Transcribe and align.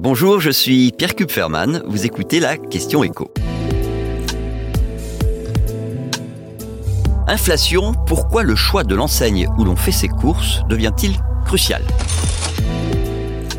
Bonjour, 0.00 0.38
je 0.40 0.50
suis 0.50 0.92
Pierre 0.92 1.16
Kupferman. 1.16 1.82
Vous 1.88 2.06
écoutez 2.06 2.38
la 2.38 2.56
question 2.56 3.02
écho. 3.02 3.32
Inflation, 7.26 7.94
pourquoi 8.06 8.44
le 8.44 8.54
choix 8.54 8.84
de 8.84 8.94
l'enseigne 8.94 9.48
où 9.58 9.64
l'on 9.64 9.74
fait 9.74 9.90
ses 9.90 10.06
courses 10.06 10.62
devient-il 10.68 11.16
crucial? 11.44 11.82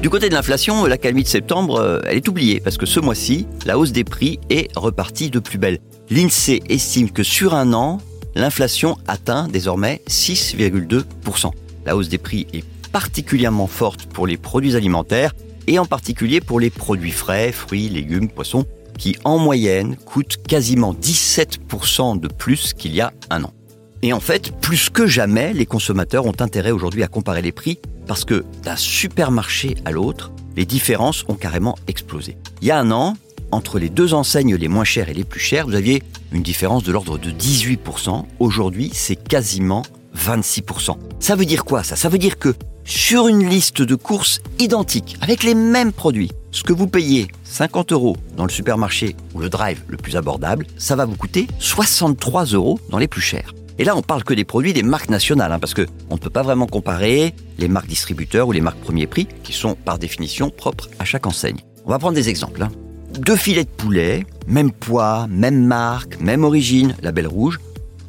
Du 0.01 0.09
côté 0.09 0.29
de 0.29 0.33
l'inflation, 0.33 0.85
la 0.85 0.97
calmie 0.97 1.23
de 1.23 1.27
septembre, 1.27 1.75
euh, 1.81 1.99
elle 2.05 2.15
est 2.15 2.27
oubliée 2.29 2.61
parce 2.61 2.77
que 2.77 2.85
ce 2.85 3.01
mois-ci, 3.01 3.45
la 3.65 3.77
hausse 3.77 3.91
des 3.91 4.05
prix 4.05 4.39
est 4.49 4.69
repartie 4.77 5.29
de 5.29 5.39
plus 5.39 5.57
belle. 5.57 5.79
L'INSEE 6.09 6.63
estime 6.69 7.11
que 7.11 7.21
sur 7.21 7.53
un 7.53 7.73
an, 7.73 7.97
l'inflation 8.35 8.97
atteint 9.09 9.49
désormais 9.49 10.01
6,2%. 10.07 11.51
La 11.85 11.97
hausse 11.97 12.07
des 12.07 12.17
prix 12.17 12.47
est 12.53 12.63
particulièrement 12.93 13.67
forte 13.67 14.05
pour 14.05 14.25
les 14.25 14.37
produits 14.37 14.77
alimentaires 14.77 15.33
et 15.69 15.77
en 15.77 15.85
particulier 15.85 16.41
pour 16.41 16.59
les 16.59 16.71
produits 16.71 17.11
frais, 17.11 17.51
fruits, 17.51 17.89
légumes, 17.89 18.27
poissons, 18.27 18.65
qui 18.97 19.15
en 19.23 19.37
moyenne 19.37 19.95
coûtent 19.97 20.41
quasiment 20.45 20.95
17% 20.95 22.19
de 22.19 22.27
plus 22.27 22.73
qu'il 22.73 22.93
y 22.93 23.01
a 23.01 23.13
un 23.29 23.43
an. 23.43 23.53
Et 24.01 24.11
en 24.11 24.19
fait, 24.19 24.51
plus 24.59 24.89
que 24.89 25.05
jamais, 25.05 25.53
les 25.53 25.67
consommateurs 25.67 26.25
ont 26.25 26.33
intérêt 26.39 26.71
aujourd'hui 26.71 27.03
à 27.03 27.07
comparer 27.07 27.43
les 27.43 27.51
prix 27.51 27.77
parce 28.07 28.25
que 28.25 28.43
d'un 28.63 28.75
supermarché 28.75 29.75
à 29.85 29.91
l'autre, 29.91 30.31
les 30.57 30.65
différences 30.65 31.23
ont 31.27 31.35
carrément 31.35 31.77
explosé. 31.87 32.35
Il 32.61 32.67
y 32.67 32.71
a 32.71 32.79
un 32.79 32.89
an, 32.89 33.15
entre 33.51 33.77
les 33.77 33.89
deux 33.89 34.15
enseignes 34.15 34.55
les 34.55 34.67
moins 34.67 34.83
chères 34.83 35.09
et 35.09 35.13
les 35.13 35.23
plus 35.23 35.39
chères, 35.39 35.67
vous 35.67 35.75
aviez 35.75 36.01
une 36.31 36.41
différence 36.41 36.83
de 36.83 36.91
l'ordre 36.91 37.19
de 37.19 37.29
18%. 37.29 38.25
Aujourd'hui, 38.39 38.89
c'est 38.91 39.15
quasiment 39.15 39.83
26%. 40.17 40.97
Ça 41.19 41.35
veut 41.35 41.45
dire 41.45 41.63
quoi 41.63 41.83
ça? 41.83 41.95
Ça 41.95 42.09
veut 42.09 42.17
dire 42.17 42.39
que 42.39 42.55
sur 42.89 43.27
une 43.27 43.47
liste 43.47 43.83
de 43.83 43.93
courses 43.93 44.41
identiques, 44.57 45.15
avec 45.21 45.43
les 45.43 45.53
mêmes 45.53 45.93
produits. 45.93 46.31
Ce 46.51 46.63
que 46.63 46.73
vous 46.73 46.87
payez 46.87 47.27
50 47.43 47.91
euros 47.91 48.17
dans 48.35 48.45
le 48.45 48.49
supermarché 48.49 49.15
ou 49.35 49.39
le 49.39 49.47
drive 49.47 49.83
le 49.87 49.95
plus 49.95 50.17
abordable, 50.17 50.65
ça 50.77 50.95
va 50.95 51.05
vous 51.05 51.15
coûter 51.15 51.47
63 51.59 52.45
euros 52.45 52.79
dans 52.89 52.97
les 52.97 53.07
plus 53.07 53.21
chers. 53.21 53.53
Et 53.77 53.83
là, 53.83 53.95
on 53.95 54.01
parle 54.01 54.23
que 54.23 54.33
des 54.33 54.43
produits 54.43 54.73
des 54.73 54.81
marques 54.81 55.09
nationales, 55.09 55.51
hein, 55.51 55.59
parce 55.59 55.75
que 55.75 55.85
on 56.09 56.15
ne 56.15 56.19
peut 56.19 56.31
pas 56.31 56.41
vraiment 56.41 56.65
comparer 56.65 57.35
les 57.59 57.67
marques 57.67 57.87
distributeurs 57.87 58.47
ou 58.47 58.51
les 58.53 58.59
marques 58.59 58.79
premier 58.79 59.05
prix, 59.05 59.27
qui 59.43 59.53
sont 59.53 59.75
par 59.75 59.99
définition 59.99 60.49
propres 60.49 60.89
à 60.97 61.05
chaque 61.05 61.27
enseigne. 61.27 61.59
On 61.85 61.91
va 61.91 61.99
prendre 61.99 62.15
des 62.15 62.27
exemples. 62.27 62.63
Hein. 62.63 62.71
Deux 63.19 63.35
filets 63.35 63.65
de 63.65 63.69
poulet, 63.69 64.25
même 64.47 64.71
poids, 64.71 65.27
même 65.29 65.63
marque, 65.63 66.19
même 66.19 66.43
origine, 66.43 66.95
label 67.03 67.27
rouge, 67.27 67.59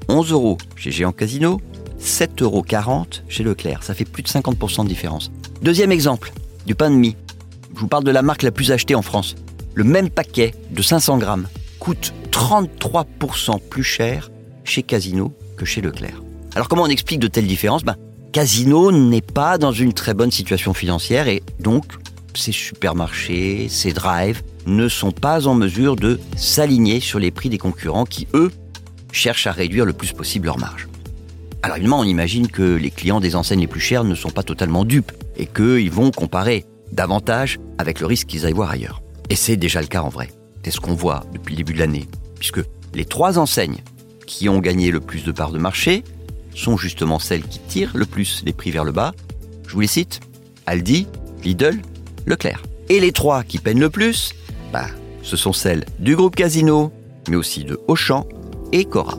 11 0.09 0.33
euros 0.33 0.57
chez 0.75 0.91
Géant 0.91 1.13
Casino, 1.13 1.61
7,40 2.01 2.43
euros 2.43 2.65
chez 3.29 3.43
Leclerc. 3.43 3.83
Ça 3.83 3.95
fait 3.95 4.05
plus 4.05 4.23
de 4.23 4.29
50% 4.29 4.85
de 4.85 4.89
différence. 4.89 5.31
Deuxième 5.63 5.93
exemple, 5.93 6.33
du 6.67 6.75
pain 6.75 6.91
de 6.91 6.97
mie. 6.97 7.17
Je 7.75 7.81
vous 7.81 7.89
parle 7.89 8.05
de 8.05 8.11
la 8.11 8.23
marque 8.23 8.43
la 8.43 8.51
plus 8.51 8.73
achetée 8.73 8.95
en 8.95 9.03
France. 9.03 9.35
Le 9.75 9.85
même 9.85 10.11
paquet 10.11 10.55
de 10.71 10.83
500 10.83 11.19
grammes 11.19 11.47
coûte 11.79 12.13
33% 12.31 13.61
plus 13.69 13.85
cher 13.85 14.31
chez 14.65 14.83
Casino 14.83 15.33
que 15.57 15.65
chez 15.65 15.81
Leclerc. 15.81 16.23
Alors 16.55 16.69
comment 16.69 16.83
on 16.83 16.89
explique 16.89 17.21
de 17.21 17.29
telles 17.29 17.47
différences? 17.47 17.85
Ben, 17.85 17.97
Casino 18.33 18.93
n'est 18.93 19.21
pas 19.21 19.59
dans 19.59 19.73
une 19.73 19.93
très 19.93 20.15
bonne 20.15 20.31
situation 20.31 20.75
financière 20.75 21.29
et 21.29 21.43
donc 21.59 21.85
ses 22.35 22.53
supermarchés, 22.53 23.69
ses 23.69 23.93
drives 23.93 24.43
ne 24.67 24.89
sont 24.89 25.13
pas 25.13 25.47
en 25.47 25.55
mesure 25.55 25.97
de 25.97 26.21
s'aligner 26.37 27.01
sur 27.01 27.19
les 27.19 27.31
prix 27.31 27.49
des 27.49 27.59
concurrents 27.59 28.05
qui, 28.05 28.29
eux, 28.35 28.53
cherchent 29.13 29.47
à 29.47 29.53
réduire 29.53 29.85
le 29.85 29.93
plus 29.93 30.13
possible 30.13 30.47
leurs 30.47 30.59
marges. 30.59 30.89
Alors 31.63 31.77
évidemment, 31.77 32.01
on 32.01 32.05
imagine 32.05 32.49
que 32.49 32.63
les 32.63 32.91
clients 32.91 33.21
des 33.21 33.37
enseignes 33.37 33.61
les 33.61 33.67
plus 33.67 33.81
chères 33.81 34.05
ne 34.05 34.15
sont 34.15 34.31
pas 34.31 34.43
totalement 34.43 34.85
dupes 34.85 35.13
et 35.37 35.47
qu'ils 35.47 35.91
vont 35.91 36.11
comparer 36.11 36.65
davantage 36.93 37.61
avec 37.79 38.01
le 38.01 38.07
risque 38.07 38.29
qu'ils 38.29 38.47
aillent 38.47 38.53
voir 38.53 38.71
ailleurs. 38.71 39.03
Et 39.29 39.37
c'est 39.37 39.57
déjà 39.57 39.81
le 39.81 39.87
cas 39.87 40.03
en 40.03 40.09
vrai. 40.09 40.31
C'est 40.65 40.71
ce 40.71 40.81
qu'on 40.81 40.95
voit 40.95 41.25
depuis 41.33 41.53
le 41.53 41.59
début 41.59 41.75
de 41.75 41.79
l'année, 41.79 42.07
puisque 42.39 42.61
les 42.95 43.05
trois 43.05 43.39
enseignes 43.39 43.83
qui 44.27 44.49
ont 44.49 44.59
gagné 44.59 44.91
le 44.91 45.01
plus 45.01 45.25
de 45.25 45.33
parts 45.33 45.53
de 45.53 45.59
marché 45.59 46.05
sont 46.55 46.77
justement 46.77 47.19
celles 47.19 47.43
qui 47.43 47.61
tirent 47.61 47.93
le 47.95 48.07
plus 48.07 48.43
les 48.45 48.53
prix 48.53 48.71
vers 48.71 48.85
le 48.85 48.93
bas. 48.93 49.13
Je 49.67 49.75
vous 49.75 49.81
les 49.81 49.87
cite 49.87 50.21
Aldi, 50.67 51.07
Lidl, 51.45 51.79
Leclerc. 52.27 52.63
Et 52.89 53.01
les 53.01 53.13
trois 53.13 53.45
qui 53.45 53.59
peinent 53.59 53.81
le 53.81 53.91
plus, 53.91 54.35
bah, 54.73 54.87
ce 55.23 55.37
sont 55.37 55.53
celles 55.53 55.85
du 55.99 56.17
groupe 56.17 56.37
Casino, 56.37 56.93
mais 57.29 57.37
aussi 57.37 57.65
de 57.65 57.79
Auchan 57.87 58.27
et 58.73 58.85
Cora. 58.85 59.19